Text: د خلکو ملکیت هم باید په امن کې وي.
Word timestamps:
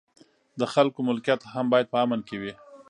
د 0.59 0.61
خلکو 0.73 0.99
ملکیت 1.07 1.41
هم 1.53 1.65
باید 1.73 1.87
په 1.93 1.97
امن 2.03 2.19
کې 2.27 2.35
وي. 2.41 2.53